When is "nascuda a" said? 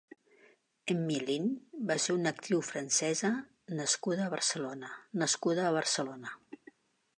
3.81-4.33, 5.25-5.77